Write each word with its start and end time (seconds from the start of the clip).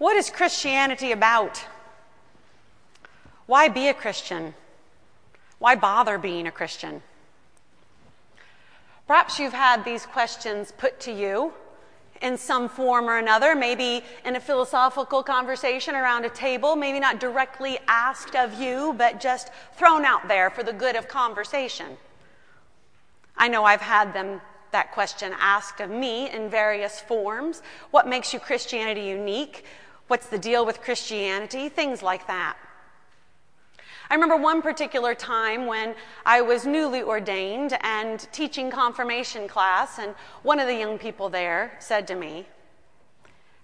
What 0.00 0.16
is 0.16 0.30
Christianity 0.30 1.12
about? 1.12 1.62
Why 3.44 3.68
be 3.68 3.88
a 3.88 3.92
Christian? 3.92 4.54
Why 5.58 5.74
bother 5.74 6.16
being 6.16 6.46
a 6.46 6.50
Christian? 6.50 7.02
Perhaps 9.06 9.38
you've 9.38 9.52
had 9.52 9.84
these 9.84 10.06
questions 10.06 10.72
put 10.72 11.00
to 11.00 11.12
you 11.12 11.52
in 12.22 12.38
some 12.38 12.66
form 12.70 13.10
or 13.10 13.18
another, 13.18 13.54
maybe 13.54 14.02
in 14.24 14.36
a 14.36 14.40
philosophical 14.40 15.22
conversation 15.22 15.94
around 15.94 16.24
a 16.24 16.30
table, 16.30 16.76
maybe 16.76 16.98
not 16.98 17.20
directly 17.20 17.78
asked 17.86 18.34
of 18.34 18.58
you, 18.58 18.94
but 18.96 19.20
just 19.20 19.50
thrown 19.74 20.06
out 20.06 20.28
there 20.28 20.48
for 20.48 20.62
the 20.62 20.72
good 20.72 20.96
of 20.96 21.08
conversation. 21.08 21.98
I 23.36 23.48
know 23.48 23.64
I've 23.64 23.82
had 23.82 24.14
them 24.14 24.40
that 24.70 24.92
question 24.92 25.34
asked 25.38 25.80
of 25.80 25.90
me 25.90 26.30
in 26.30 26.48
various 26.48 27.00
forms. 27.00 27.60
What 27.90 28.08
makes 28.08 28.32
you 28.32 28.40
Christianity 28.40 29.02
unique? 29.02 29.66
What's 30.10 30.26
the 30.26 30.38
deal 30.38 30.66
with 30.66 30.82
Christianity? 30.82 31.68
Things 31.68 32.02
like 32.02 32.26
that. 32.26 32.56
I 34.10 34.14
remember 34.14 34.34
one 34.34 34.60
particular 34.60 35.14
time 35.14 35.66
when 35.66 35.94
I 36.26 36.40
was 36.40 36.66
newly 36.66 37.00
ordained 37.00 37.78
and 37.82 38.18
teaching 38.32 38.72
confirmation 38.72 39.46
class, 39.46 40.00
and 40.00 40.16
one 40.42 40.58
of 40.58 40.66
the 40.66 40.74
young 40.74 40.98
people 40.98 41.28
there 41.28 41.76
said 41.78 42.08
to 42.08 42.16
me, 42.16 42.44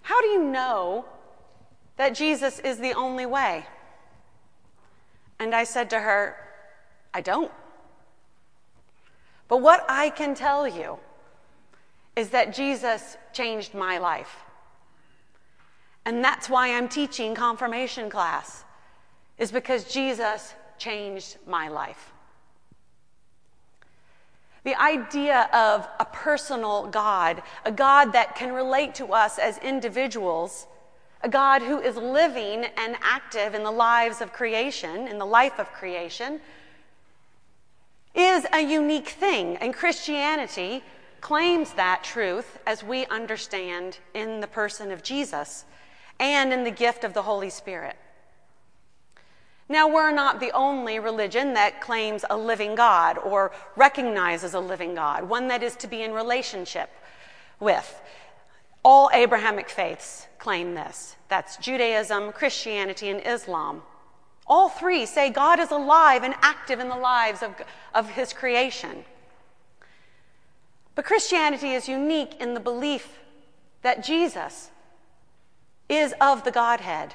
How 0.03 0.21
do 0.21 0.27
you 0.27 0.41
know 0.41 1.03
that 1.97 2.15
Jesus 2.15 2.59
is 2.59 2.77
the 2.77 2.93
only 2.93 3.25
way? 3.25 3.65
And 5.39 5.53
I 5.53 5.65
said 5.65 5.89
to 5.89 5.99
her, 5.99 6.37
I 7.13 7.19
don't. 7.19 7.51
But 9.49 9.57
what 9.57 9.85
I 9.89 10.11
can 10.11 10.33
tell 10.33 10.65
you 10.65 10.97
is 12.15 12.29
that 12.29 12.55
Jesus 12.55 13.17
changed 13.33 13.73
my 13.73 13.97
life. 13.97 14.46
And 16.07 16.23
that's 16.23 16.49
why 16.49 16.73
I'm 16.73 16.87
teaching 16.87 17.35
confirmation 17.35 18.09
class 18.09 18.63
is 19.37 19.51
because 19.51 19.83
Jesus 19.91 20.53
changed 20.77 21.35
my 21.45 21.67
life. 21.67 22.13
The 24.63 24.81
idea 24.81 25.49
of 25.53 25.85
a 25.99 26.05
personal 26.05 26.87
God, 26.87 27.43
a 27.65 27.73
God 27.73 28.13
that 28.13 28.37
can 28.37 28.53
relate 28.53 28.95
to 28.95 29.07
us 29.07 29.37
as 29.37 29.57
individuals, 29.57 30.67
a 31.23 31.27
God 31.27 31.61
who 31.61 31.81
is 31.81 31.97
living 31.97 32.63
and 32.77 32.95
active 33.01 33.53
in 33.53 33.63
the 33.63 33.71
lives 33.71 34.21
of 34.21 34.31
creation, 34.31 35.09
in 35.09 35.17
the 35.17 35.25
life 35.25 35.59
of 35.59 35.73
creation, 35.73 36.39
is 38.15 38.45
a 38.53 38.61
unique 38.61 39.09
thing. 39.09 39.57
And 39.57 39.73
Christianity 39.73 40.85
claims 41.19 41.73
that 41.73 42.05
truth 42.05 42.59
as 42.65 42.81
we 42.81 43.05
understand 43.07 43.99
in 44.13 44.39
the 44.39 44.47
person 44.47 44.89
of 44.89 45.03
Jesus 45.03 45.65
and 46.19 46.51
in 46.51 46.63
the 46.63 46.71
gift 46.71 47.03
of 47.03 47.13
the 47.13 47.23
Holy 47.23 47.49
Spirit. 47.49 47.95
Now, 49.69 49.87
we're 49.87 50.11
not 50.11 50.39
the 50.39 50.51
only 50.51 50.97
religion 50.97 51.53
that 51.55 51.81
claims 51.81 52.23
a 52.29 52.37
living 52.37 52.75
God 52.75 53.17
or 53.17 53.51
recognizes 53.75 54.53
a 54.53 54.59
living 54.59 54.95
God, 54.95 55.27
one 55.27 55.49
that 55.49 55.61
is 55.61 55.75
to 55.77 55.87
be 55.87 56.03
in 56.03 56.13
relationship 56.13 56.89
with. 57.59 58.01
All 58.83 59.09
Abrahamic 59.13 59.69
faiths 59.69 60.27
claim 60.39 60.73
this. 60.73 61.17
That's 61.27 61.57
Judaism, 61.57 62.31
Christianity, 62.31 63.09
and 63.09 63.21
Islam. 63.25 63.81
All 64.45 64.69
three 64.69 65.05
say 65.05 65.29
God 65.29 65.59
is 65.59 65.71
alive 65.71 66.23
and 66.23 66.33
active 66.41 66.79
in 66.79 66.87
the 66.87 66.95
lives 66.95 67.43
of, 67.43 67.53
of 67.93 68.11
his 68.11 68.31
creation. 68.31 69.03
But 70.95 71.03
Christianity 71.03 71.73
is 71.73 71.89
unique 71.89 72.39
in 72.39 72.53
the 72.53 72.61
belief 72.61 73.19
that 73.81 74.03
Jesus 74.03 74.71
is 75.89 76.13
of 76.19 76.43
the 76.43 76.51
Godhead 76.51 77.13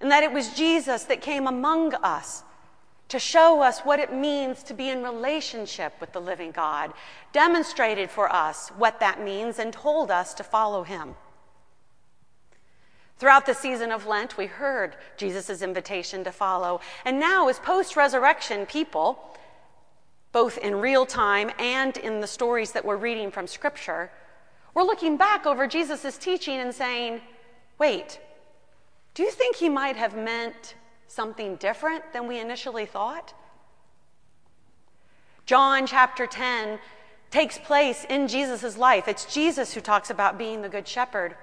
and 0.00 0.10
that 0.10 0.22
it 0.22 0.32
was 0.32 0.54
Jesus 0.54 1.04
that 1.04 1.20
came 1.20 1.46
among 1.46 1.94
us 1.94 2.42
to 3.08 3.18
show 3.18 3.62
us 3.62 3.80
what 3.80 4.00
it 4.00 4.12
means 4.12 4.62
to 4.64 4.74
be 4.74 4.88
in 4.88 5.02
relationship 5.02 5.92
with 6.00 6.12
the 6.12 6.20
living 6.20 6.50
God, 6.50 6.92
demonstrated 7.32 8.10
for 8.10 8.32
us 8.32 8.68
what 8.70 9.00
that 9.00 9.22
means, 9.22 9.58
and 9.58 9.72
told 9.72 10.10
us 10.10 10.34
to 10.34 10.44
follow 10.44 10.82
him. 10.82 11.14
Throughout 13.18 13.46
the 13.46 13.54
season 13.54 13.92
of 13.92 14.06
Lent, 14.06 14.36
we 14.36 14.46
heard 14.46 14.96
Jesus' 15.16 15.62
invitation 15.62 16.24
to 16.24 16.32
follow. 16.32 16.80
And 17.04 17.18
now, 17.18 17.48
as 17.48 17.58
post 17.60 17.96
resurrection 17.96 18.66
people, 18.66 19.38
both 20.32 20.58
in 20.58 20.74
real 20.76 21.06
time 21.06 21.50
and 21.58 21.96
in 21.96 22.20
the 22.20 22.26
stories 22.26 22.72
that 22.72 22.84
we're 22.84 22.96
reading 22.96 23.30
from 23.30 23.46
Scripture, 23.46 24.10
we're 24.74 24.82
looking 24.82 25.16
back 25.16 25.46
over 25.46 25.66
Jesus' 25.66 26.18
teaching 26.18 26.60
and 26.60 26.74
saying, 26.74 27.22
wait, 27.78 28.20
do 29.14 29.22
you 29.22 29.30
think 29.30 29.56
he 29.56 29.68
might 29.68 29.96
have 29.96 30.16
meant 30.16 30.74
something 31.06 31.56
different 31.56 32.12
than 32.12 32.26
we 32.26 32.38
initially 32.38 32.86
thought? 32.86 33.32
John 35.46 35.86
chapter 35.86 36.26
10 36.26 36.78
takes 37.30 37.58
place 37.58 38.04
in 38.08 38.28
Jesus' 38.28 38.76
life. 38.76 39.08
It's 39.08 39.32
Jesus 39.32 39.74
who 39.74 39.80
talks 39.80 40.10
about 40.10 40.38
being 40.38 40.62
the 40.62 40.68
good 40.68 40.88
shepherd. 40.88 41.36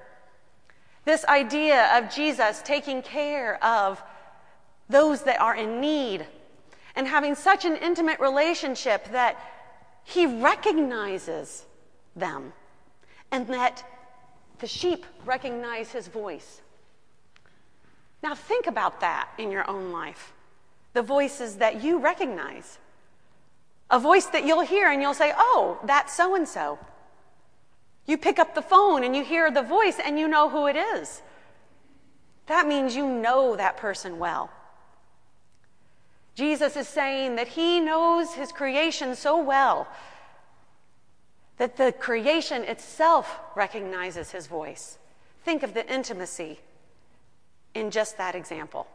This 1.05 1.25
idea 1.25 1.97
of 1.97 2.13
Jesus 2.13 2.61
taking 2.63 3.01
care 3.01 3.63
of 3.63 4.01
those 4.89 5.23
that 5.23 5.39
are 5.39 5.55
in 5.55 5.79
need 5.79 6.25
and 6.95 7.07
having 7.07 7.35
such 7.35 7.65
an 7.65 7.75
intimate 7.77 8.19
relationship 8.19 9.11
that 9.11 9.37
he 10.03 10.25
recognizes 10.25 11.65
them 12.15 12.53
and 13.31 13.47
that 13.47 13.83
the 14.63 14.67
sheep 14.69 15.05
recognize 15.25 15.91
his 15.91 16.07
voice. 16.07 16.61
Now, 18.23 18.33
think 18.33 18.65
about 18.65 19.01
that 19.01 19.27
in 19.37 19.51
your 19.51 19.69
own 19.69 19.91
life 19.91 20.31
the 20.93 21.01
voices 21.01 21.57
that 21.57 21.83
you 21.83 21.99
recognize. 21.99 22.77
A 23.89 23.99
voice 23.99 24.27
that 24.27 24.45
you'll 24.45 24.61
hear 24.61 24.89
and 24.89 25.01
you'll 25.01 25.13
say, 25.13 25.33
Oh, 25.35 25.79
that's 25.83 26.13
so 26.15 26.33
and 26.35 26.47
so. 26.47 26.79
You 28.05 28.17
pick 28.17 28.39
up 28.39 28.55
the 28.55 28.61
phone 28.61 29.03
and 29.03 29.13
you 29.13 29.25
hear 29.25 29.51
the 29.51 29.63
voice 29.63 29.99
and 29.99 30.17
you 30.17 30.29
know 30.29 30.47
who 30.47 30.67
it 30.67 30.77
is. 30.77 31.21
That 32.45 32.65
means 32.65 32.95
you 32.95 33.05
know 33.05 33.57
that 33.57 33.75
person 33.75 34.17
well. 34.17 34.49
Jesus 36.35 36.77
is 36.77 36.87
saying 36.87 37.35
that 37.35 37.49
he 37.49 37.81
knows 37.81 38.33
his 38.33 38.53
creation 38.53 39.13
so 39.13 39.43
well 39.43 39.89
that 41.57 41.77
the 41.77 41.91
creation 41.91 42.63
itself 42.63 43.39
recognizes 43.55 44.31
his 44.31 44.47
voice. 44.47 44.97
Think 45.43 45.63
of 45.63 45.73
the 45.73 45.91
intimacy 45.91 46.59
in 47.73 47.91
just 47.91 48.17
that 48.17 48.35
example. 48.35 48.87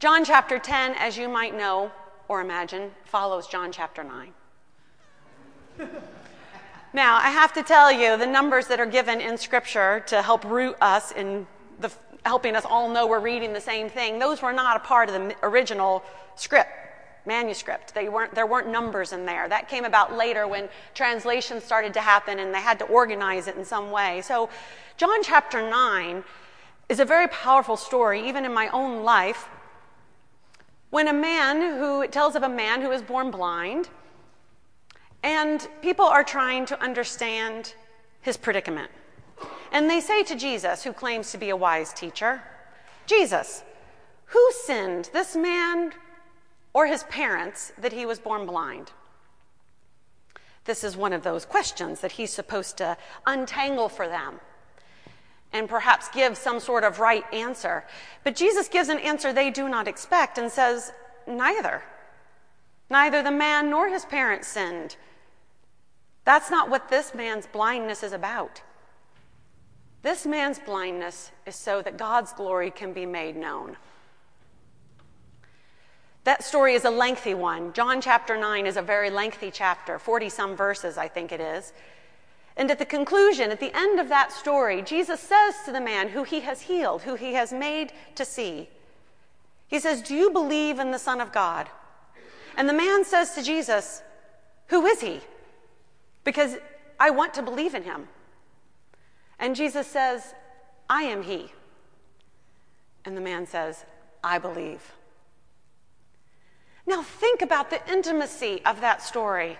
John 0.00 0.24
chapter 0.24 0.58
10, 0.58 0.94
as 0.94 1.16
you 1.16 1.28
might 1.28 1.56
know 1.56 1.90
or 2.28 2.40
imagine, 2.40 2.90
follows 3.04 3.46
John 3.46 3.72
chapter 3.72 4.04
9. 4.04 4.32
now, 6.92 7.16
I 7.16 7.30
have 7.30 7.52
to 7.54 7.62
tell 7.62 7.90
you, 7.90 8.16
the 8.16 8.26
numbers 8.26 8.66
that 8.68 8.80
are 8.80 8.86
given 8.86 9.20
in 9.20 9.38
Scripture 9.38 10.04
to 10.08 10.20
help 10.20 10.44
root 10.44 10.76
us 10.80 11.12
in 11.12 11.46
the, 11.80 11.90
helping 12.26 12.56
us 12.56 12.64
all 12.64 12.88
know 12.88 13.06
we're 13.06 13.20
reading 13.20 13.52
the 13.52 13.60
same 13.60 13.88
thing, 13.88 14.18
those 14.18 14.42
were 14.42 14.52
not 14.52 14.76
a 14.76 14.80
part 14.80 15.08
of 15.08 15.14
the 15.14 15.34
original 15.42 16.02
script 16.36 16.83
manuscript. 17.26 17.94
They 17.94 18.08
weren't, 18.08 18.34
there 18.34 18.46
weren't 18.46 18.68
numbers 18.68 19.12
in 19.12 19.24
there. 19.24 19.48
That 19.48 19.68
came 19.68 19.84
about 19.84 20.16
later 20.16 20.46
when 20.46 20.68
translations 20.94 21.64
started 21.64 21.94
to 21.94 22.00
happen 22.00 22.38
and 22.38 22.54
they 22.54 22.60
had 22.60 22.78
to 22.80 22.84
organize 22.86 23.46
it 23.48 23.56
in 23.56 23.64
some 23.64 23.90
way. 23.90 24.20
So, 24.22 24.48
John 24.96 25.22
chapter 25.22 25.68
9 25.68 26.22
is 26.88 27.00
a 27.00 27.04
very 27.04 27.28
powerful 27.28 27.76
story, 27.76 28.28
even 28.28 28.44
in 28.44 28.52
my 28.52 28.68
own 28.68 29.02
life. 29.02 29.48
When 30.90 31.08
a 31.08 31.12
man 31.12 31.60
who, 31.60 32.02
it 32.02 32.12
tells 32.12 32.36
of 32.36 32.42
a 32.42 32.48
man 32.48 32.80
who 32.80 32.92
is 32.92 33.02
born 33.02 33.30
blind, 33.30 33.88
and 35.22 35.66
people 35.82 36.04
are 36.04 36.22
trying 36.22 36.66
to 36.66 36.80
understand 36.80 37.74
his 38.20 38.36
predicament. 38.36 38.90
And 39.72 39.90
they 39.90 40.00
say 40.00 40.22
to 40.24 40.36
Jesus, 40.36 40.84
who 40.84 40.92
claims 40.92 41.32
to 41.32 41.38
be 41.38 41.50
a 41.50 41.56
wise 41.56 41.92
teacher, 41.92 42.42
Jesus, 43.06 43.64
who 44.26 44.50
sinned, 44.64 45.10
this 45.12 45.34
man 45.34 45.92
or 46.74 46.86
his 46.86 47.04
parents, 47.04 47.72
that 47.78 47.94
he 47.94 48.04
was 48.04 48.18
born 48.18 48.44
blind? 48.44 48.92
This 50.64 50.84
is 50.84 50.96
one 50.96 51.12
of 51.12 51.22
those 51.22 51.46
questions 51.46 52.00
that 52.00 52.12
he's 52.12 52.32
supposed 52.32 52.76
to 52.78 52.98
untangle 53.26 53.88
for 53.88 54.06
them 54.08 54.40
and 55.54 55.68
perhaps 55.68 56.08
give 56.08 56.36
some 56.36 56.58
sort 56.58 56.82
of 56.84 56.98
right 56.98 57.24
answer. 57.32 57.84
But 58.24 58.34
Jesus 58.34 58.68
gives 58.68 58.88
an 58.88 58.98
answer 58.98 59.32
they 59.32 59.50
do 59.50 59.68
not 59.68 59.86
expect 59.86 60.36
and 60.36 60.50
says, 60.50 60.92
Neither. 61.26 61.82
Neither 62.90 63.22
the 63.22 63.30
man 63.30 63.70
nor 63.70 63.88
his 63.88 64.04
parents 64.04 64.48
sinned. 64.48 64.96
That's 66.24 66.50
not 66.50 66.68
what 66.68 66.88
this 66.88 67.14
man's 67.14 67.46
blindness 67.46 68.02
is 68.02 68.12
about. 68.12 68.62
This 70.02 70.26
man's 70.26 70.58
blindness 70.58 71.30
is 71.46 71.56
so 71.56 71.80
that 71.82 71.96
God's 71.96 72.32
glory 72.32 72.70
can 72.70 72.92
be 72.92 73.06
made 73.06 73.36
known. 73.36 73.76
That 76.24 76.42
story 76.42 76.74
is 76.74 76.84
a 76.84 76.90
lengthy 76.90 77.34
one. 77.34 77.72
John 77.74 78.00
chapter 78.00 78.36
9 78.36 78.66
is 78.66 78.78
a 78.78 78.82
very 78.82 79.10
lengthy 79.10 79.50
chapter, 79.50 79.98
40 79.98 80.28
some 80.30 80.56
verses, 80.56 80.96
I 80.96 81.06
think 81.06 81.32
it 81.32 81.40
is. 81.40 81.72
And 82.56 82.70
at 82.70 82.78
the 82.78 82.86
conclusion, 82.86 83.50
at 83.50 83.60
the 83.60 83.76
end 83.76 84.00
of 84.00 84.08
that 84.08 84.32
story, 84.32 84.80
Jesus 84.80 85.20
says 85.20 85.54
to 85.64 85.72
the 85.72 85.80
man 85.80 86.08
who 86.08 86.22
he 86.22 86.40
has 86.40 86.62
healed, 86.62 87.02
who 87.02 87.14
he 87.16 87.34
has 87.34 87.52
made 87.52 87.92
to 88.14 88.24
see, 88.24 88.68
He 89.68 89.78
says, 89.80 90.02
Do 90.02 90.14
you 90.14 90.30
believe 90.30 90.78
in 90.78 90.92
the 90.92 90.98
Son 90.98 91.20
of 91.20 91.32
God? 91.32 91.68
And 92.56 92.68
the 92.68 92.74
man 92.74 93.04
says 93.04 93.34
to 93.34 93.42
Jesus, 93.42 94.02
Who 94.68 94.86
is 94.86 95.00
he? 95.00 95.20
Because 96.22 96.56
I 96.98 97.10
want 97.10 97.34
to 97.34 97.42
believe 97.42 97.74
in 97.74 97.82
him. 97.82 98.08
And 99.38 99.56
Jesus 99.56 99.86
says, 99.86 100.34
I 100.88 101.02
am 101.02 101.22
he. 101.22 101.52
And 103.04 103.16
the 103.16 103.20
man 103.20 103.46
says, 103.46 103.84
I 104.22 104.38
believe. 104.38 104.92
Now 106.86 107.02
think 107.02 107.42
about 107.42 107.70
the 107.70 107.80
intimacy 107.90 108.60
of 108.64 108.80
that 108.80 109.02
story. 109.02 109.58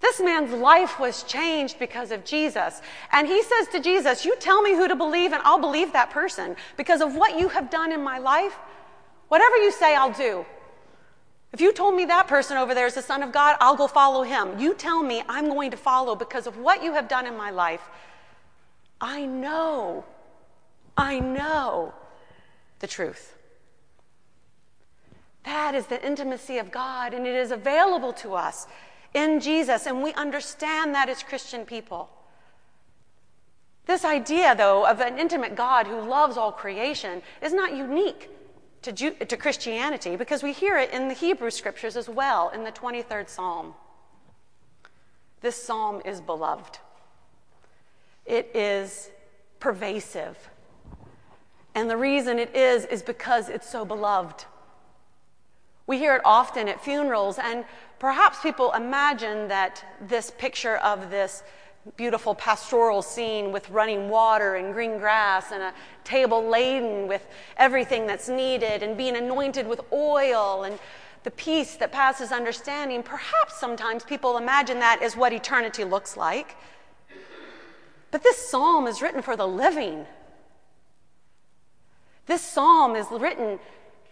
This 0.00 0.20
man's 0.20 0.52
life 0.52 1.00
was 1.00 1.24
changed 1.24 1.78
because 1.78 2.12
of 2.12 2.24
Jesus. 2.24 2.80
And 3.12 3.26
he 3.26 3.42
says 3.42 3.68
to 3.68 3.80
Jesus, 3.80 4.24
You 4.24 4.36
tell 4.36 4.62
me 4.62 4.74
who 4.74 4.86
to 4.86 4.94
believe, 4.94 5.32
and 5.32 5.42
I'll 5.44 5.58
believe 5.58 5.92
that 5.92 6.10
person. 6.10 6.54
Because 6.76 7.00
of 7.00 7.16
what 7.16 7.38
you 7.38 7.48
have 7.48 7.70
done 7.70 7.90
in 7.92 8.02
my 8.02 8.18
life, 8.18 8.56
whatever 9.28 9.56
you 9.56 9.72
say, 9.72 9.96
I'll 9.96 10.12
do. 10.12 10.44
If 11.52 11.60
you 11.60 11.72
told 11.72 11.94
me 11.94 12.04
that 12.04 12.28
person 12.28 12.58
over 12.58 12.74
there 12.74 12.86
is 12.86 12.94
the 12.94 13.02
Son 13.02 13.22
of 13.22 13.32
God, 13.32 13.56
I'll 13.60 13.76
go 13.76 13.86
follow 13.86 14.22
him. 14.22 14.58
You 14.58 14.74
tell 14.74 15.02
me 15.02 15.22
I'm 15.28 15.48
going 15.48 15.70
to 15.70 15.76
follow 15.76 16.14
because 16.14 16.46
of 16.46 16.58
what 16.58 16.82
you 16.82 16.92
have 16.92 17.08
done 17.08 17.26
in 17.26 17.36
my 17.36 17.50
life. 17.50 17.80
I 19.00 19.24
know, 19.24 20.04
I 20.96 21.20
know 21.20 21.94
the 22.80 22.86
truth. 22.86 23.37
That 25.48 25.74
is 25.74 25.86
the 25.86 26.06
intimacy 26.06 26.58
of 26.58 26.70
God, 26.70 27.14
and 27.14 27.26
it 27.26 27.34
is 27.34 27.52
available 27.52 28.12
to 28.24 28.34
us 28.34 28.66
in 29.14 29.40
Jesus, 29.40 29.86
and 29.86 30.02
we 30.02 30.12
understand 30.12 30.94
that 30.94 31.08
as 31.08 31.22
Christian 31.22 31.64
people. 31.64 32.10
This 33.86 34.04
idea, 34.04 34.54
though, 34.54 34.86
of 34.86 35.00
an 35.00 35.18
intimate 35.18 35.56
God 35.56 35.86
who 35.86 36.02
loves 36.02 36.36
all 36.36 36.52
creation 36.52 37.22
is 37.40 37.54
not 37.54 37.74
unique 37.74 38.28
to, 38.82 38.92
to 38.92 39.36
Christianity 39.38 40.16
because 40.16 40.42
we 40.42 40.52
hear 40.52 40.76
it 40.76 40.92
in 40.92 41.08
the 41.08 41.14
Hebrew 41.14 41.50
scriptures 41.50 41.96
as 41.96 42.10
well 42.10 42.50
in 42.50 42.62
the 42.62 42.70
23rd 42.70 43.30
Psalm. 43.30 43.72
This 45.40 45.56
psalm 45.56 46.02
is 46.04 46.20
beloved, 46.20 46.78
it 48.26 48.50
is 48.54 49.08
pervasive. 49.60 50.36
And 51.74 51.88
the 51.88 51.96
reason 51.96 52.38
it 52.38 52.54
is, 52.54 52.84
is 52.84 53.02
because 53.02 53.48
it's 53.48 53.70
so 53.70 53.86
beloved. 53.86 54.44
We 55.88 55.98
hear 55.98 56.14
it 56.14 56.22
often 56.22 56.68
at 56.68 56.84
funerals, 56.84 57.38
and 57.38 57.64
perhaps 57.98 58.40
people 58.40 58.72
imagine 58.74 59.48
that 59.48 59.82
this 60.02 60.30
picture 60.30 60.76
of 60.76 61.10
this 61.10 61.42
beautiful 61.96 62.34
pastoral 62.34 63.00
scene 63.00 63.52
with 63.52 63.70
running 63.70 64.10
water 64.10 64.56
and 64.56 64.74
green 64.74 64.98
grass 64.98 65.50
and 65.50 65.62
a 65.62 65.72
table 66.04 66.46
laden 66.46 67.08
with 67.08 67.26
everything 67.56 68.06
that's 68.06 68.28
needed 68.28 68.82
and 68.82 68.98
being 68.98 69.16
anointed 69.16 69.66
with 69.66 69.80
oil 69.90 70.64
and 70.64 70.78
the 71.24 71.30
peace 71.30 71.76
that 71.76 71.90
passes 71.90 72.32
understanding. 72.32 73.02
Perhaps 73.02 73.58
sometimes 73.58 74.04
people 74.04 74.36
imagine 74.36 74.80
that 74.80 75.00
is 75.02 75.16
what 75.16 75.32
eternity 75.32 75.84
looks 75.84 76.18
like. 76.18 76.56
But 78.10 78.22
this 78.22 78.36
psalm 78.36 78.86
is 78.86 79.00
written 79.00 79.22
for 79.22 79.36
the 79.36 79.48
living. 79.48 80.04
This 82.26 82.42
psalm 82.42 82.94
is 82.94 83.06
written 83.10 83.58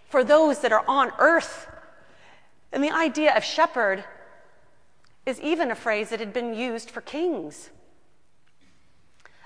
for 0.09 0.25
those 0.25 0.61
that 0.61 0.73
are 0.73 0.85
on 0.89 1.13
earth. 1.19 1.69
And 2.73 2.83
the 2.83 2.91
idea 2.91 3.37
of 3.37 3.45
shepherd 3.45 4.05
is 5.25 5.41
even 5.41 5.71
a 5.71 5.75
phrase 5.75 6.11
that 6.11 6.21
had 6.21 6.33
been 6.33 6.55
used 6.55 6.91
for 6.91 7.01
kings. 7.01 7.71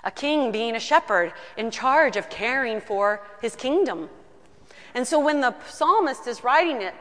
A 0.03 0.11
king 0.11 0.51
being 0.51 0.75
a 0.75 0.79
shepherd 0.79 1.33
in 1.57 1.71
charge 1.71 2.15
of 2.15 2.29
caring 2.29 2.81
for 2.81 3.21
his 3.41 3.55
kingdom. 3.55 4.09
And 4.93 5.07
so 5.07 5.19
when 5.19 5.41
the 5.41 5.55
psalmist 5.67 6.27
is 6.27 6.43
writing 6.43 6.81
it, 6.81 6.93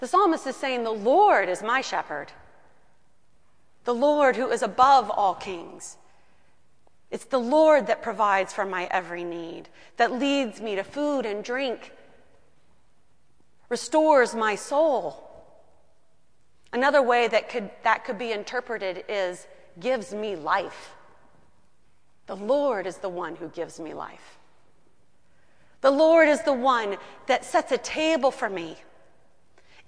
the 0.00 0.06
psalmist 0.06 0.46
is 0.46 0.56
saying, 0.56 0.84
The 0.84 0.90
Lord 0.90 1.48
is 1.48 1.62
my 1.62 1.80
shepherd. 1.80 2.32
The 3.84 3.94
Lord 3.94 4.36
who 4.36 4.50
is 4.50 4.62
above 4.62 5.10
all 5.10 5.34
kings. 5.34 5.96
It's 7.10 7.24
the 7.24 7.38
Lord 7.38 7.86
that 7.86 8.02
provides 8.02 8.52
for 8.52 8.64
my 8.64 8.88
every 8.90 9.22
need, 9.22 9.68
that 9.96 10.12
leads 10.12 10.60
me 10.60 10.74
to 10.74 10.82
food 10.82 11.24
and 11.24 11.44
drink, 11.44 11.92
restores 13.68 14.34
my 14.34 14.54
soul. 14.54 15.22
Another 16.72 17.02
way 17.02 17.28
that 17.28 17.48
could, 17.48 17.70
that 17.84 18.04
could 18.04 18.18
be 18.18 18.32
interpreted 18.32 19.04
is 19.08 19.46
gives 19.80 20.12
me 20.12 20.36
life. 20.36 20.94
The 22.26 22.36
Lord 22.36 22.86
is 22.86 22.98
the 22.98 23.08
one 23.08 23.36
who 23.36 23.48
gives 23.48 23.78
me 23.78 23.94
life. 23.94 24.38
The 25.80 25.90
Lord 25.90 26.28
is 26.28 26.42
the 26.42 26.52
one 26.52 26.96
that 27.26 27.44
sets 27.44 27.70
a 27.70 27.78
table 27.78 28.30
for 28.30 28.50
me, 28.50 28.76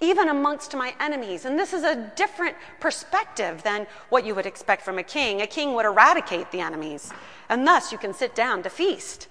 even 0.00 0.28
amongst 0.28 0.76
my 0.76 0.94
enemies. 1.00 1.44
And 1.44 1.58
this 1.58 1.72
is 1.72 1.82
a 1.82 2.12
different 2.14 2.56
perspective 2.78 3.62
than 3.64 3.86
what 4.08 4.24
you 4.24 4.34
would 4.34 4.46
expect 4.46 4.82
from 4.82 4.98
a 4.98 5.02
king. 5.02 5.40
A 5.40 5.46
king 5.46 5.74
would 5.74 5.86
eradicate 5.86 6.52
the 6.52 6.60
enemies, 6.60 7.12
and 7.48 7.66
thus 7.66 7.90
you 7.90 7.98
can 7.98 8.14
sit 8.14 8.34
down 8.34 8.62
to 8.62 8.70
feast. 8.70 9.26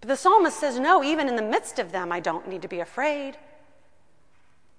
But 0.00 0.08
the 0.08 0.16
psalmist 0.16 0.58
says, 0.58 0.80
No, 0.80 1.04
even 1.04 1.28
in 1.28 1.36
the 1.36 1.42
midst 1.42 1.78
of 1.78 1.92
them, 1.92 2.10
I 2.10 2.18
don't 2.18 2.48
need 2.48 2.62
to 2.62 2.68
be 2.68 2.80
afraid 2.80 3.36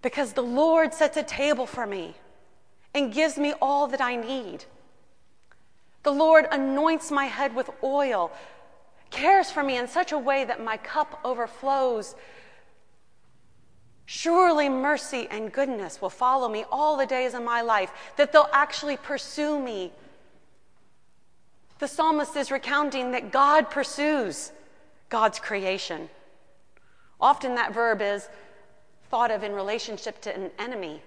because 0.02 0.34
the 0.34 0.44
Lord 0.44 0.94
sets 0.94 1.18
a 1.18 1.24
table 1.24 1.66
for 1.66 1.86
me 1.86 2.16
and 2.94 3.14
gives 3.14 3.38
me 3.38 3.54
all 3.62 3.88
that 3.88 4.02
I 4.02 4.16
need. 4.16 4.66
The 6.04 6.12
Lord 6.12 6.48
anoints 6.52 7.12
my 7.12 7.26
head 7.26 7.56
with 7.56 7.70
oil, 7.84 8.32
cares 9.10 9.52
for 9.52 9.64
me 9.64 9.78
in 9.78 9.88
such 9.88 10.12
a 10.12 10.18
way 10.18 10.46
that 10.46 10.64
my 10.64 10.78
cup 10.78 11.20
overflows. 11.24 12.16
Surely 14.06 14.70
mercy 14.70 15.28
and 15.30 15.52
goodness 15.52 16.02
will 16.02 16.10
follow 16.10 16.48
me 16.48 16.64
all 16.72 16.96
the 16.96 17.06
days 17.06 17.34
of 17.34 17.44
my 17.44 17.62
life, 17.62 17.92
that 18.16 18.32
they'll 18.32 18.50
actually 18.54 18.96
pursue 18.96 19.60
me. 19.60 19.92
The 21.80 21.88
psalmist 21.88 22.36
is 22.36 22.50
recounting 22.50 23.12
that 23.12 23.32
God 23.32 23.70
pursues 23.70 24.52
God's 25.10 25.40
creation. 25.40 26.10
Often 27.20 27.56
that 27.56 27.74
verb 27.74 28.02
is 28.02 28.30
thought 29.09 29.31
of 29.31 29.44
in 29.44 29.54
relationship 29.54 30.21
to 30.21 30.36
an 30.36 30.51
enemy. 30.59 31.01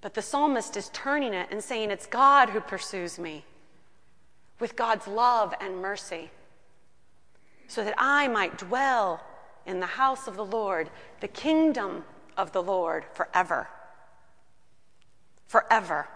But 0.00 0.14
the 0.14 0.22
psalmist 0.22 0.76
is 0.76 0.90
turning 0.92 1.34
it 1.34 1.48
and 1.50 1.62
saying, 1.62 1.90
It's 1.90 2.06
God 2.06 2.50
who 2.50 2.60
pursues 2.60 3.18
me 3.18 3.44
with 4.60 4.76
God's 4.76 5.06
love 5.06 5.54
and 5.60 5.80
mercy, 5.80 6.30
so 7.68 7.84
that 7.84 7.94
I 7.96 8.28
might 8.28 8.58
dwell 8.58 9.22
in 9.66 9.80
the 9.80 9.86
house 9.86 10.26
of 10.26 10.36
the 10.36 10.44
Lord, 10.44 10.90
the 11.20 11.28
kingdom 11.28 12.04
of 12.36 12.52
the 12.52 12.62
Lord 12.62 13.04
forever. 13.12 13.68
Forever. 15.46 16.08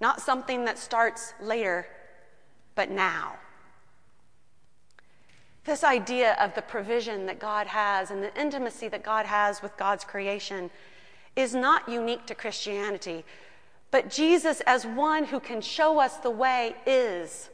Not 0.00 0.20
something 0.20 0.64
that 0.66 0.78
starts 0.78 1.34
later, 1.40 1.86
but 2.74 2.90
now. 2.90 3.36
This 5.68 5.84
idea 5.84 6.32
of 6.40 6.54
the 6.54 6.62
provision 6.62 7.26
that 7.26 7.38
God 7.38 7.66
has 7.66 8.10
and 8.10 8.22
the 8.22 8.34
intimacy 8.40 8.88
that 8.88 9.02
God 9.02 9.26
has 9.26 9.60
with 9.60 9.76
God's 9.76 10.02
creation 10.02 10.70
is 11.36 11.54
not 11.54 11.86
unique 11.86 12.24
to 12.24 12.34
Christianity, 12.34 13.22
but 13.90 14.08
Jesus, 14.08 14.62
as 14.62 14.86
one 14.86 15.24
who 15.24 15.38
can 15.38 15.60
show 15.60 15.98
us 15.98 16.16
the 16.16 16.30
way, 16.30 16.74
is. 16.86 17.50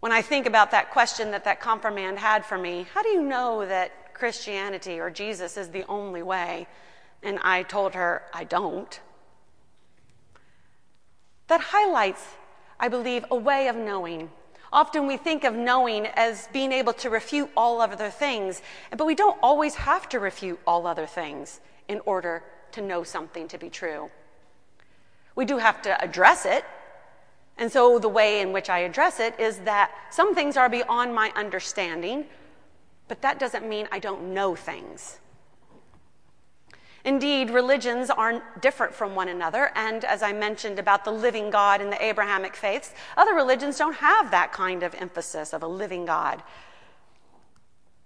When 0.00 0.10
I 0.10 0.22
think 0.22 0.46
about 0.46 0.70
that 0.70 0.90
question 0.90 1.32
that 1.32 1.44
that 1.44 1.60
confirmand 1.60 2.18
had 2.18 2.42
for 2.42 2.56
me, 2.56 2.86
how 2.94 3.02
do 3.02 3.10
you 3.10 3.20
know 3.20 3.66
that 3.66 4.14
Christianity 4.14 4.98
or 4.98 5.10
Jesus 5.10 5.58
is 5.58 5.68
the 5.68 5.84
only 5.86 6.22
way? 6.22 6.66
And 7.22 7.38
I 7.42 7.62
told 7.62 7.92
her, 7.92 8.22
I 8.32 8.44
don't. 8.44 8.98
That 11.48 11.60
highlights, 11.60 12.26
I 12.80 12.88
believe, 12.88 13.26
a 13.30 13.36
way 13.36 13.68
of 13.68 13.76
knowing 13.76 14.30
Often 14.72 15.06
we 15.06 15.16
think 15.16 15.44
of 15.44 15.54
knowing 15.54 16.06
as 16.06 16.48
being 16.52 16.72
able 16.72 16.92
to 16.94 17.10
refute 17.10 17.50
all 17.56 17.80
other 17.80 18.10
things, 18.10 18.62
but 18.96 19.06
we 19.06 19.14
don't 19.14 19.38
always 19.42 19.76
have 19.76 20.08
to 20.10 20.18
refute 20.18 20.60
all 20.66 20.86
other 20.86 21.06
things 21.06 21.60
in 21.88 22.00
order 22.04 22.42
to 22.72 22.82
know 22.82 23.02
something 23.02 23.48
to 23.48 23.58
be 23.58 23.70
true. 23.70 24.10
We 25.34 25.44
do 25.44 25.58
have 25.58 25.82
to 25.82 26.02
address 26.02 26.44
it. 26.46 26.64
And 27.58 27.70
so 27.70 27.98
the 27.98 28.08
way 28.08 28.40
in 28.40 28.52
which 28.52 28.68
I 28.68 28.80
address 28.80 29.20
it 29.20 29.38
is 29.40 29.58
that 29.60 29.90
some 30.10 30.34
things 30.34 30.56
are 30.56 30.68
beyond 30.68 31.14
my 31.14 31.32
understanding, 31.36 32.26
but 33.08 33.22
that 33.22 33.38
doesn't 33.38 33.66
mean 33.66 33.88
I 33.92 33.98
don't 33.98 34.34
know 34.34 34.54
things. 34.54 35.20
Indeed, 37.06 37.50
religions 37.50 38.10
are 38.10 38.42
different 38.60 38.92
from 38.92 39.14
one 39.14 39.28
another, 39.28 39.70
and 39.76 40.04
as 40.04 40.24
I 40.24 40.32
mentioned 40.32 40.80
about 40.80 41.04
the 41.04 41.12
living 41.12 41.50
God 41.50 41.80
in 41.80 41.88
the 41.88 42.04
Abrahamic 42.04 42.56
faiths, 42.56 42.92
other 43.16 43.32
religions 43.32 43.78
don't 43.78 43.94
have 43.94 44.32
that 44.32 44.52
kind 44.52 44.82
of 44.82 44.92
emphasis 44.96 45.52
of 45.52 45.62
a 45.62 45.68
living 45.68 46.04
God. 46.04 46.42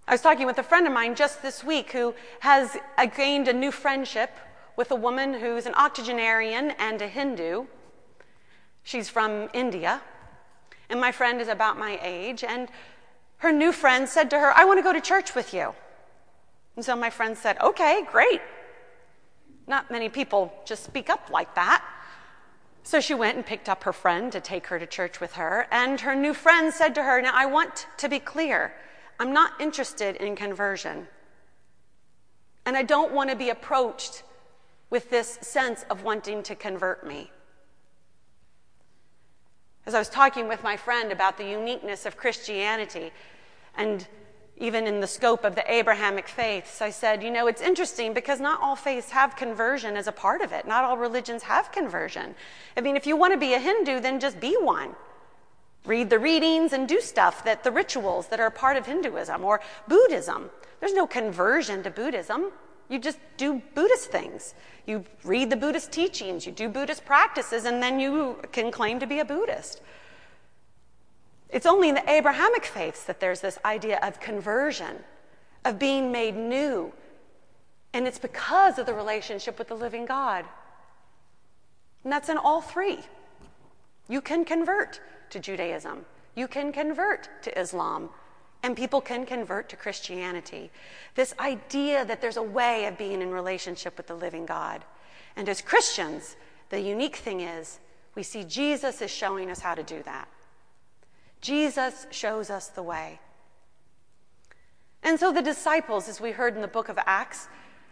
I 0.06 0.12
was 0.12 0.20
talking 0.20 0.44
with 0.44 0.58
a 0.58 0.62
friend 0.62 0.86
of 0.86 0.92
mine 0.92 1.14
just 1.14 1.40
this 1.40 1.64
week 1.64 1.92
who 1.92 2.14
has 2.40 2.76
gained 3.16 3.48
a 3.48 3.54
new 3.54 3.72
friendship 3.72 4.36
with 4.76 4.90
a 4.90 4.96
woman 4.96 5.32
who's 5.32 5.64
an 5.64 5.74
octogenarian 5.76 6.72
and 6.72 7.00
a 7.00 7.08
Hindu. 7.08 7.64
She's 8.82 9.08
from 9.08 9.48
India, 9.54 10.02
and 10.90 11.00
my 11.00 11.10
friend 11.10 11.40
is 11.40 11.48
about 11.48 11.78
my 11.78 11.98
age, 12.02 12.44
and 12.44 12.68
her 13.38 13.50
new 13.50 13.72
friend 13.72 14.06
said 14.06 14.28
to 14.28 14.38
her, 14.38 14.52
I 14.54 14.66
want 14.66 14.78
to 14.78 14.82
go 14.82 14.92
to 14.92 15.00
church 15.00 15.34
with 15.34 15.54
you. 15.54 15.72
And 16.76 16.84
so 16.84 16.94
my 16.94 17.08
friend 17.08 17.38
said, 17.38 17.56
Okay, 17.62 18.04
great. 18.12 18.42
Not 19.70 19.88
many 19.88 20.08
people 20.08 20.52
just 20.64 20.82
speak 20.82 21.08
up 21.08 21.30
like 21.30 21.54
that. 21.54 21.84
So 22.82 22.98
she 22.98 23.14
went 23.14 23.36
and 23.36 23.46
picked 23.46 23.68
up 23.68 23.84
her 23.84 23.92
friend 23.92 24.32
to 24.32 24.40
take 24.40 24.66
her 24.66 24.80
to 24.80 24.86
church 24.86 25.20
with 25.20 25.34
her. 25.34 25.68
And 25.70 26.00
her 26.00 26.16
new 26.16 26.34
friend 26.34 26.74
said 26.74 26.92
to 26.96 27.04
her, 27.04 27.22
Now 27.22 27.30
I 27.32 27.46
want 27.46 27.86
to 27.98 28.08
be 28.08 28.18
clear. 28.18 28.74
I'm 29.20 29.32
not 29.32 29.52
interested 29.60 30.16
in 30.16 30.34
conversion. 30.34 31.06
And 32.66 32.76
I 32.76 32.82
don't 32.82 33.12
want 33.12 33.30
to 33.30 33.36
be 33.36 33.50
approached 33.50 34.24
with 34.90 35.08
this 35.08 35.38
sense 35.40 35.84
of 35.88 36.02
wanting 36.02 36.42
to 36.42 36.56
convert 36.56 37.06
me. 37.06 37.30
As 39.86 39.94
I 39.94 40.00
was 40.00 40.08
talking 40.08 40.48
with 40.48 40.64
my 40.64 40.76
friend 40.76 41.12
about 41.12 41.38
the 41.38 41.48
uniqueness 41.48 42.06
of 42.06 42.16
Christianity 42.16 43.12
and 43.76 44.08
even 44.60 44.86
in 44.86 45.00
the 45.00 45.06
scope 45.06 45.42
of 45.42 45.54
the 45.54 45.72
Abrahamic 45.72 46.28
faiths, 46.28 46.82
I 46.82 46.90
said, 46.90 47.22
you 47.22 47.30
know, 47.30 47.46
it's 47.46 47.62
interesting 47.62 48.12
because 48.12 48.40
not 48.40 48.60
all 48.60 48.76
faiths 48.76 49.10
have 49.10 49.34
conversion 49.34 49.96
as 49.96 50.06
a 50.06 50.12
part 50.12 50.42
of 50.42 50.52
it. 50.52 50.66
Not 50.66 50.84
all 50.84 50.98
religions 50.98 51.42
have 51.44 51.72
conversion. 51.72 52.34
I 52.76 52.82
mean, 52.82 52.94
if 52.94 53.06
you 53.06 53.16
want 53.16 53.32
to 53.32 53.38
be 53.38 53.54
a 53.54 53.58
Hindu, 53.58 54.00
then 54.00 54.20
just 54.20 54.38
be 54.38 54.54
one. 54.60 54.94
Read 55.86 56.10
the 56.10 56.18
readings 56.18 56.74
and 56.74 56.86
do 56.86 57.00
stuff 57.00 57.42
that 57.44 57.64
the 57.64 57.72
rituals 57.72 58.28
that 58.28 58.38
are 58.38 58.50
part 58.50 58.76
of 58.76 58.84
Hinduism 58.84 59.42
or 59.42 59.62
Buddhism. 59.88 60.50
There's 60.78 60.92
no 60.92 61.06
conversion 61.06 61.82
to 61.82 61.90
Buddhism. 61.90 62.52
You 62.90 62.98
just 62.98 63.18
do 63.38 63.62
Buddhist 63.74 64.10
things. 64.10 64.54
You 64.86 65.04
read 65.24 65.48
the 65.48 65.56
Buddhist 65.56 65.90
teachings, 65.90 66.44
you 66.44 66.52
do 66.52 66.68
Buddhist 66.68 67.06
practices, 67.06 67.64
and 67.64 67.82
then 67.82 67.98
you 67.98 68.36
can 68.52 68.70
claim 68.70 69.00
to 69.00 69.06
be 69.06 69.20
a 69.20 69.24
Buddhist. 69.24 69.80
It's 71.52 71.66
only 71.66 71.88
in 71.88 71.96
the 71.96 72.10
Abrahamic 72.10 72.64
faiths 72.64 73.04
that 73.04 73.20
there's 73.20 73.40
this 73.40 73.58
idea 73.64 73.98
of 74.02 74.20
conversion, 74.20 74.96
of 75.64 75.78
being 75.78 76.12
made 76.12 76.36
new. 76.36 76.92
And 77.92 78.06
it's 78.06 78.18
because 78.18 78.78
of 78.78 78.86
the 78.86 78.94
relationship 78.94 79.58
with 79.58 79.68
the 79.68 79.74
living 79.74 80.06
God. 80.06 80.44
And 82.04 82.12
that's 82.12 82.28
in 82.28 82.38
all 82.38 82.60
three. 82.60 83.00
You 84.08 84.20
can 84.20 84.44
convert 84.44 85.00
to 85.30 85.38
Judaism, 85.38 86.04
you 86.34 86.48
can 86.48 86.72
convert 86.72 87.28
to 87.42 87.60
Islam, 87.60 88.10
and 88.62 88.76
people 88.76 89.00
can 89.00 89.24
convert 89.24 89.68
to 89.68 89.76
Christianity. 89.76 90.70
This 91.14 91.34
idea 91.38 92.04
that 92.04 92.20
there's 92.20 92.36
a 92.36 92.42
way 92.42 92.86
of 92.86 92.98
being 92.98 93.22
in 93.22 93.30
relationship 93.30 93.96
with 93.96 94.06
the 94.06 94.14
living 94.14 94.46
God. 94.46 94.84
And 95.36 95.48
as 95.48 95.60
Christians, 95.60 96.36
the 96.68 96.80
unique 96.80 97.16
thing 97.16 97.40
is 97.40 97.78
we 98.14 98.22
see 98.22 98.44
Jesus 98.44 99.00
is 99.00 99.10
showing 99.10 99.50
us 99.50 99.60
how 99.60 99.74
to 99.74 99.82
do 99.82 100.02
that. 100.02 100.28
Jesus 101.40 102.06
shows 102.10 102.50
us 102.50 102.68
the 102.68 102.82
way. 102.82 103.20
And 105.02 105.18
so 105.18 105.32
the 105.32 105.42
disciples, 105.42 106.08
as 106.08 106.20
we 106.20 106.32
heard 106.32 106.54
in 106.54 106.60
the 106.60 106.68
book 106.68 106.88
of 106.88 106.98
Acts, 107.06 107.48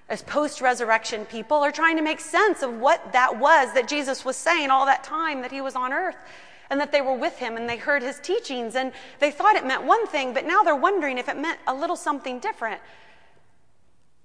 as 0.09 0.23
post 0.23 0.61
resurrection 0.61 1.25
people, 1.27 1.59
are 1.59 1.73
trying 1.73 1.97
to 1.97 2.03
make 2.03 2.21
sense 2.21 2.63
of 2.63 2.75
what 2.79 3.13
that 3.13 3.39
was 3.39 3.73
that 3.75 3.89
Jesus 3.89 4.25
was 4.25 4.37
saying 4.37 4.71
all 4.71 4.87
that 4.87 5.05
time 5.05 5.43
that 5.43 5.53
he 5.53 5.61
was 5.61 5.75
on 5.75 5.93
earth 5.93 6.17
and 6.71 6.81
that 6.81 6.93
they 6.93 7.01
were 7.01 7.15
with 7.15 7.39
him 7.39 7.57
and 7.57 7.69
they 7.69 7.77
heard 7.77 8.03
his 8.03 8.19
teachings 8.21 8.75
and 8.75 8.93
they 9.21 9.31
thought 9.31 9.57
it 9.57 9.67
meant 9.67 9.85
one 9.85 10.07
thing, 10.07 10.35
but 10.35 10.47
now 10.47 10.63
they're 10.63 10.77
wondering 10.77 11.19
if 11.19 11.29
it 11.29 11.37
meant 11.37 11.59
a 11.67 11.75
little 11.75 11.97
something 11.97 12.39
different. 12.39 12.81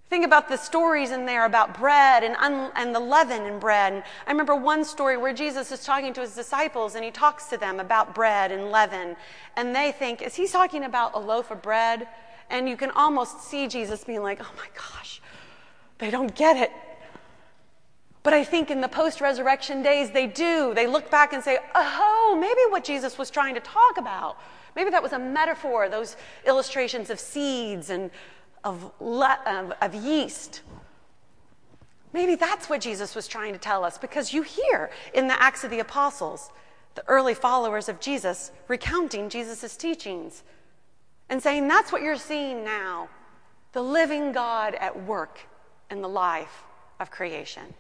Think 0.10 0.25
about 0.25 0.48
the 0.48 0.57
stories 0.57 1.12
in 1.12 1.25
there 1.25 1.45
about 1.45 1.77
bread 1.77 2.24
and, 2.24 2.36
un- 2.36 2.72
and 2.75 2.93
the 2.93 3.00
leaven 3.00 3.45
in 3.45 3.57
bread. 3.57 3.93
And 3.93 4.03
I 4.27 4.31
remember 4.31 4.55
one 4.55 4.86
story 4.86 5.17
where 5.17 5.33
Jesus 5.33 5.72
is 5.72 5.83
talking 5.83 6.13
to 6.13 6.22
his 6.22 6.36
disciples 6.36 6.95
and 6.95 7.03
he 7.03 7.10
talks 7.10 7.48
to 7.48 7.57
them 7.57 7.79
about 7.79 8.13
bread 8.13 8.51
and 8.51 8.69
leaven. 8.69 9.15
And 9.55 9.75
they 9.75 9.91
think, 9.91 10.22
is 10.22 10.36
he 10.36 10.48
talking 10.48 10.83
about 10.83 11.15
a 11.15 11.19
loaf 11.19 11.50
of 11.50 11.62
bread? 11.62 12.07
And 12.50 12.69
you 12.69 12.77
can 12.77 12.91
almost 12.91 13.41
see 13.41 13.67
Jesus 13.67 14.03
being 14.03 14.22
like, 14.22 14.39
oh 14.39 14.53
my 14.55 14.67
gosh, 14.75 15.22
they 15.98 16.12
don't 16.12 16.36
get 16.36 16.57
it. 16.57 16.72
But 18.22 18.33
I 18.33 18.43
think 18.43 18.72
in 18.72 18.79
the 18.79 18.88
post 18.88 19.19
resurrection 19.19 19.83
days, 19.83 20.12
they 20.12 20.27
do. 20.27 20.74
They 20.74 20.88
look 20.88 21.12
back 21.12 21.33
and 21.33 21.43
say, 21.43 21.57
oh, 21.75 22.38
maybe 22.39 22.72
what 22.72 22.83
Jesus 22.83 23.17
was 23.17 23.29
trying 23.29 23.55
to 23.55 23.62
talk 23.62 23.98
about. 23.98 24.38
Maybe 24.75 24.89
that 24.91 25.03
was 25.03 25.12
a 25.12 25.19
metaphor, 25.19 25.89
those 25.89 26.15
illustrations 26.48 27.10
of 27.10 27.19
seeds 27.19 27.89
and 27.89 28.10
of, 28.63 28.91
le- 29.00 29.39
of, 29.46 29.74
of 29.82 29.96
yeast. 29.96 30.62
Maybe 32.13 32.36
that's 32.36 32.70
what 32.70 32.82
Jesus 32.82 33.15
was 33.15 33.27
trying 33.27 33.53
to 33.53 33.60
tell 33.60 33.84
us 33.84 33.98
because 33.98 34.34
you 34.34 34.43
hear 34.43 34.91
in 35.13 35.27
the 35.27 35.41
Acts 35.41 35.63
of 35.63 35.72
the 35.72 35.79
Apostles 35.79 36.51
the 36.96 37.03
early 37.08 37.34
followers 37.34 37.89
of 37.89 38.00
Jesus 38.00 38.51
recounting 38.67 39.29
Jesus' 39.29 39.75
teachings 39.75 40.43
and 41.29 41.41
saying, 41.41 41.67
That's 41.67 41.91
what 41.91 42.03
you're 42.03 42.15
seeing 42.15 42.63
now 42.63 43.10
the 43.72 43.82
living 43.82 44.32
God 44.32 44.75
at 44.75 45.03
work 45.05 45.39
in 45.89 46.01
the 46.01 46.10
life 46.10 46.63
of 47.00 47.10
creation. 47.10 47.74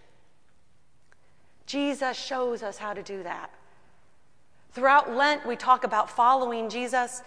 Jesus 1.67 2.17
shows 2.17 2.63
us 2.63 2.77
how 2.77 2.93
to 2.93 3.03
do 3.03 3.23
that. 3.23 3.51
Throughout 4.71 5.15
Lent, 5.15 5.45
we 5.45 5.55
talk 5.55 5.83
about 5.83 6.09
following 6.09 6.67
Jesus 6.67 7.21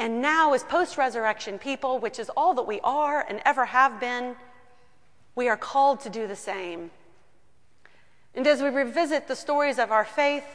and 0.00 0.22
now, 0.22 0.54
as 0.54 0.64
post 0.64 0.96
resurrection 0.96 1.58
people, 1.58 1.98
which 1.98 2.18
is 2.18 2.30
all 2.34 2.54
that 2.54 2.66
we 2.66 2.80
are 2.80 3.22
and 3.28 3.42
ever 3.44 3.66
have 3.66 4.00
been, 4.00 4.34
we 5.34 5.46
are 5.50 5.58
called 5.58 6.00
to 6.00 6.08
do 6.08 6.26
the 6.26 6.34
same. 6.34 6.90
And 8.34 8.46
as 8.46 8.62
we 8.62 8.70
revisit 8.70 9.28
the 9.28 9.36
stories 9.36 9.78
of 9.78 9.92
our 9.92 10.06
faith, 10.06 10.46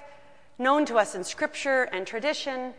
known 0.58 0.84
to 0.88 0.98
us 0.98 1.14
in 1.14 1.24
scripture 1.24 1.84
and 1.84 2.08
tradition, 2.08 2.74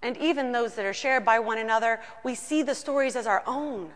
and 0.00 0.16
even 0.16 0.50
those 0.50 0.76
that 0.76 0.86
are 0.86 0.94
shared 0.94 1.26
by 1.26 1.40
one 1.40 1.58
another, 1.58 2.00
we 2.24 2.34
see 2.34 2.62
the 2.62 2.74
stories 2.74 3.14
as 3.14 3.26
our 3.26 3.42
own. 3.46 3.90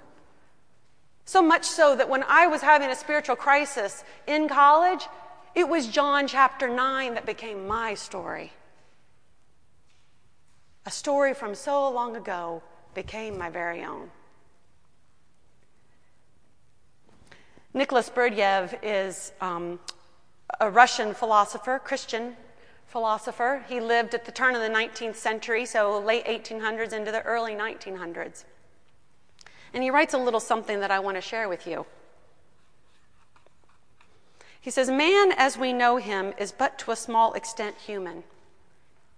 So 1.25 1.41
much 1.41 1.65
so 1.65 1.97
that 1.97 2.11
when 2.11 2.25
I 2.29 2.47
was 2.47 2.61
having 2.61 2.91
a 2.91 2.95
spiritual 2.95 3.37
crisis 3.37 4.05
in 4.26 4.49
college, 4.49 5.07
it 5.55 5.67
was 5.67 5.87
John 5.87 6.29
chapter 6.29 6.69
9 6.69 7.15
that 7.15 7.25
became 7.25 7.67
my 7.67 7.95
story 7.95 8.53
a 10.87 10.90
story 10.90 11.35
from 11.35 11.55
so 11.55 11.90
long 11.90 12.16
ago 12.16 12.62
became 12.95 13.37
my 13.37 13.50
very 13.50 13.85
own. 13.85 14.09
Nicholas 17.75 18.09
Berdyaev 18.09 18.78
is 18.83 19.33
um, 19.40 19.78
a 20.61 20.71
Russian 20.71 21.12
philosopher, 21.12 21.78
Christian 21.78 22.37
philosopher. 22.87 23.64
He 23.69 23.81
lived 23.81 24.14
at 24.14 24.25
the 24.25 24.33
turn 24.33 24.55
of 24.55 24.62
the 24.62 24.69
19th 24.69 25.16
century, 25.16 25.66
so 25.66 25.99
late 25.99 26.25
1800s 26.25 26.93
into 26.93 27.11
the 27.11 27.21
early 27.23 27.52
1900s. 27.52 28.45
And 29.75 29.83
he 29.83 29.90
writes 29.90 30.14
a 30.14 30.19
little 30.19 30.40
something 30.40 30.81
that 30.81 30.90
I 30.90 31.00
want 31.00 31.16
to 31.16 31.21
share 31.21 31.49
with 31.49 31.66
you. 31.66 31.85
He 34.61 34.71
says, 34.71 34.88
Man 34.88 35.33
as 35.37 35.59
we 35.59 35.73
know 35.73 35.97
him 35.97 36.33
is 36.38 36.52
but 36.52 36.78
to 36.78 36.93
a 36.93 36.97
small 36.97 37.35
extent 37.35 37.76
human. 37.76 38.23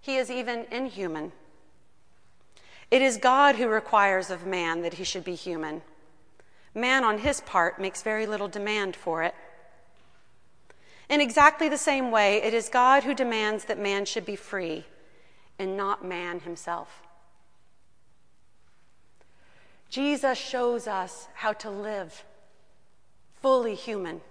He 0.01 0.17
is 0.17 0.29
even 0.29 0.65
inhuman. 0.71 1.31
It 2.91 3.01
is 3.01 3.17
God 3.17 3.55
who 3.55 3.67
requires 3.67 4.29
of 4.29 4.45
man 4.45 4.81
that 4.81 4.95
he 4.95 5.03
should 5.03 5.23
be 5.23 5.35
human. 5.35 5.81
Man, 6.73 7.03
on 7.03 7.19
his 7.19 7.41
part, 7.41 7.79
makes 7.79 8.01
very 8.01 8.25
little 8.25 8.47
demand 8.47 8.95
for 8.95 9.23
it. 9.23 9.35
In 11.09 11.21
exactly 11.21 11.69
the 11.69 11.77
same 11.77 12.11
way, 12.11 12.41
it 12.41 12.53
is 12.53 12.69
God 12.69 13.03
who 13.03 13.13
demands 13.13 13.65
that 13.65 13.79
man 13.79 14.05
should 14.05 14.25
be 14.25 14.35
free 14.35 14.85
and 15.57 15.75
not 15.75 16.05
man 16.05 16.39
himself. 16.39 17.01
Jesus 19.89 20.37
shows 20.37 20.87
us 20.87 21.27
how 21.33 21.53
to 21.53 21.69
live 21.69 22.23
fully 23.41 23.73
human. 23.73 24.21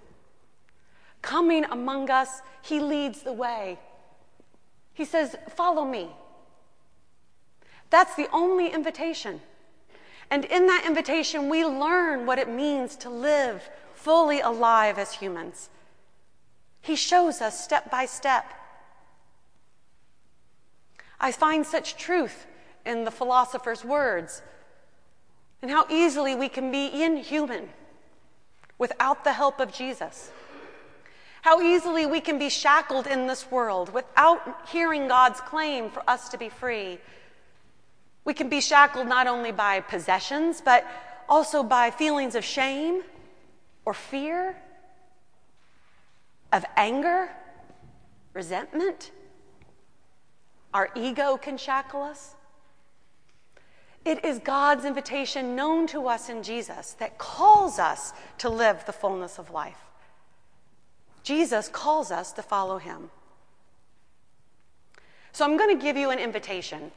Coming 1.20 1.64
among 1.64 2.10
us, 2.10 2.42
he 2.62 2.78
leads 2.78 3.22
the 3.22 3.32
way. 3.32 3.78
He 4.94 5.04
says, 5.04 5.36
Follow 5.48 5.84
me. 5.84 6.10
That's 7.90 8.14
the 8.14 8.28
only 8.32 8.72
invitation. 8.72 9.40
And 10.30 10.44
in 10.44 10.66
that 10.66 10.84
invitation, 10.86 11.48
we 11.48 11.64
learn 11.64 12.26
what 12.26 12.38
it 12.38 12.48
means 12.48 12.96
to 12.96 13.10
live 13.10 13.68
fully 13.94 14.40
alive 14.40 14.98
as 14.98 15.14
humans. 15.14 15.70
He 16.80 16.96
shows 16.96 17.40
us 17.40 17.62
step 17.62 17.90
by 17.90 18.06
step. 18.06 18.44
I 21.20 21.32
find 21.32 21.66
such 21.66 21.96
truth 21.96 22.46
in 22.86 23.04
the 23.04 23.10
philosopher's 23.10 23.84
words 23.84 24.42
and 25.60 25.70
how 25.70 25.86
easily 25.90 26.34
we 26.34 26.48
can 26.48 26.70
be 26.70 27.02
inhuman 27.02 27.68
without 28.78 29.24
the 29.24 29.32
help 29.32 29.58
of 29.58 29.72
Jesus. 29.72 30.30
How 31.42 31.60
easily 31.60 32.06
we 32.06 32.20
can 32.20 32.38
be 32.38 32.48
shackled 32.48 33.06
in 33.06 33.26
this 33.26 33.50
world 33.50 33.92
without 33.92 34.68
hearing 34.68 35.08
God's 35.08 35.40
claim 35.40 35.90
for 35.90 36.08
us 36.08 36.28
to 36.28 36.38
be 36.38 36.48
free 36.48 36.98
we 38.28 38.34
can 38.34 38.50
be 38.50 38.60
shackled 38.60 39.08
not 39.08 39.26
only 39.26 39.52
by 39.52 39.80
possessions, 39.80 40.60
but 40.60 40.86
also 41.30 41.62
by 41.62 41.90
feelings 41.90 42.34
of 42.34 42.44
shame 42.44 43.00
or 43.86 43.94
fear, 43.94 44.54
of 46.52 46.62
anger, 46.76 47.30
resentment, 48.34 49.12
our 50.74 50.90
ego 50.94 51.38
can 51.38 51.56
shackle 51.56 52.02
us. 52.02 52.34
It 54.04 54.22
is 54.22 54.40
God's 54.40 54.84
invitation 54.84 55.56
known 55.56 55.86
to 55.86 56.06
us 56.06 56.28
in 56.28 56.42
Jesus 56.42 56.96
that 56.98 57.16
calls 57.16 57.78
us 57.78 58.12
to 58.36 58.50
live 58.50 58.84
the 58.84 58.92
fullness 58.92 59.38
of 59.38 59.50
life. 59.52 59.80
Jesus 61.22 61.70
calls 61.70 62.10
us 62.10 62.30
to 62.32 62.42
follow 62.42 62.76
him. 62.76 63.08
So 65.32 65.46
I'm 65.46 65.56
going 65.56 65.74
to 65.74 65.82
give 65.82 65.96
you 65.96 66.10
an 66.10 66.18
invitation. 66.18 66.92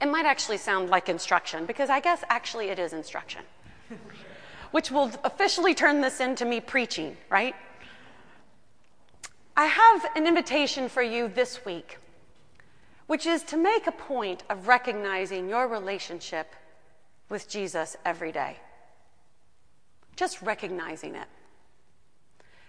It 0.00 0.06
might 0.06 0.26
actually 0.26 0.56
sound 0.56 0.90
like 0.90 1.08
instruction 1.08 1.66
because 1.66 1.90
I 1.90 2.00
guess 2.00 2.24
actually 2.28 2.68
it 2.68 2.78
is 2.78 2.92
instruction, 2.92 3.42
which 4.70 4.90
will 4.90 5.10
officially 5.24 5.74
turn 5.74 6.00
this 6.00 6.20
into 6.20 6.44
me 6.44 6.60
preaching, 6.60 7.16
right? 7.28 7.54
I 9.56 9.66
have 9.66 10.06
an 10.16 10.26
invitation 10.26 10.88
for 10.88 11.02
you 11.02 11.28
this 11.28 11.64
week 11.64 11.98
which 13.10 13.26
is 13.26 13.42
to 13.42 13.56
make 13.56 13.88
a 13.88 13.92
point 13.92 14.44
of 14.48 14.68
recognizing 14.68 15.48
your 15.48 15.66
relationship 15.66 16.54
with 17.28 17.48
Jesus 17.48 17.96
every 18.04 18.30
day. 18.30 18.56
Just 20.14 20.40
recognizing 20.42 21.16
it. 21.16 21.26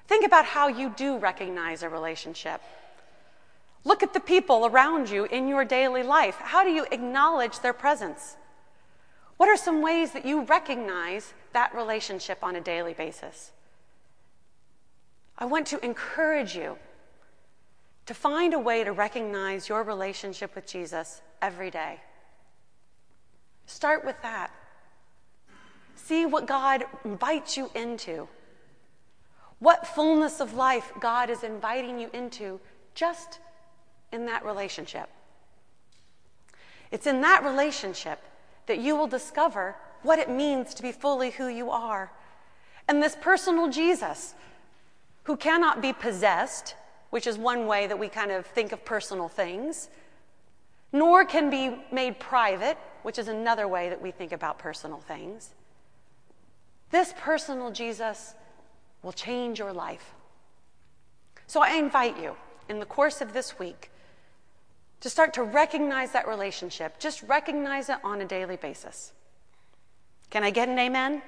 Think 0.08 0.26
about 0.26 0.46
how 0.46 0.68
you 0.68 0.96
do 0.98 1.20
recognize 1.20 1.84
a 1.84 1.90
relationship. 1.90 2.60
Look 3.84 4.04
at 4.04 4.14
the 4.14 4.20
people 4.20 4.66
around 4.66 5.10
you 5.10 5.26
in 5.26 5.48
your 5.48 5.66
daily 5.66 6.04
life. 6.04 6.36
How 6.36 6.64
do 6.64 6.70
you 6.70 6.86
acknowledge 6.92 7.60
their 7.60 7.74
presence? 7.74 8.36
What 9.38 9.50
are 9.50 9.58
some 9.58 9.82
ways 9.82 10.12
that 10.12 10.26
you 10.26 10.44
recognize 10.44 11.34
that 11.54 11.74
relationship 11.74 12.44
on 12.44 12.56
a 12.56 12.62
daily 12.62 12.94
basis? 12.94 13.52
I 15.38 15.46
want 15.46 15.66
to 15.68 15.84
encourage 15.84 16.56
you 16.56 16.78
to 18.06 18.14
find 18.14 18.54
a 18.54 18.60
way 18.60 18.84
to 18.84 18.92
recognize 18.92 19.68
your 19.68 19.82
relationship 19.82 20.54
with 20.54 20.68
Jesus 20.68 21.22
every 21.42 21.72
day. 21.72 22.00
Start 23.66 24.06
with 24.06 24.22
that. 24.22 24.52
See 25.96 26.26
what 26.26 26.46
God 26.46 26.84
invites 27.04 27.58
you 27.58 27.72
into. 27.74 28.28
What 29.60 29.88
fullness 29.88 30.40
of 30.40 30.54
life 30.54 30.92
God 31.00 31.30
is 31.30 31.44
inviting 31.44 32.00
you 32.00 32.10
into 32.14 32.60
just 32.94 33.40
in 34.12 34.26
that 34.26 34.46
relationship. 34.46 35.10
It's 36.92 37.08
in 37.08 37.22
that 37.22 37.44
relationship 37.44 38.20
that 38.68 38.80
you 38.80 38.96
will 38.96 39.08
discover 39.08 39.76
what 40.04 40.20
it 40.20 40.30
means 40.30 40.74
to 40.74 40.82
be 40.82 40.92
fully 40.92 41.32
who 41.32 41.48
you 41.48 41.70
are. 41.70 42.12
And 42.88 43.02
this 43.02 43.16
personal 43.20 43.70
Jesus, 43.70 44.34
who 45.24 45.38
cannot 45.38 45.82
be 45.82 45.94
possessed, 45.94 46.76
which 47.10 47.28
is 47.28 47.38
one 47.38 47.68
way 47.68 47.88
that 47.88 47.98
we 47.98 48.10
kind 48.10 48.32
of 48.32 48.46
think 48.46 48.72
of 48.72 48.84
personal 48.84 49.28
things, 49.28 49.90
nor 50.92 51.24
can 51.24 51.50
be 51.50 51.78
made 51.92 52.20
private, 52.20 52.78
which 53.04 53.18
is 53.18 53.28
another 53.28 53.68
way 53.68 53.90
that 53.90 54.02
we 54.02 54.12
think 54.12 54.32
about 54.32 54.60
personal 54.60 55.00
things. 55.00 55.52
This 56.90 57.14
personal 57.18 57.72
Jesus 57.72 58.34
will 59.02 59.14
change 59.14 59.60
your 59.60 59.72
life. 59.72 60.14
So 61.48 61.62
I 61.62 61.76
invite 61.76 62.22
you 62.22 62.36
in 62.68 62.80
the 62.80 62.86
course 62.86 63.22
of 63.22 63.34
this 63.34 63.60
week 63.60 63.91
to 65.02 65.10
start 65.10 65.34
to 65.34 65.44
recognize 65.44 66.12
that 66.14 66.28
relationship. 66.28 67.00
Just 67.00 67.22
recognize 67.24 67.90
it 67.90 67.98
on 68.04 68.22
a 68.22 68.26
daily 68.26 68.56
basis. 68.56 69.12
Can 70.30 70.44
I 70.44 70.52
get 70.52 70.70
an 70.70 70.80
amen? 70.80 71.22